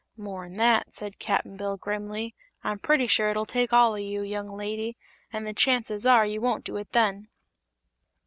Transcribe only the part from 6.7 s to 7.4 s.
it then."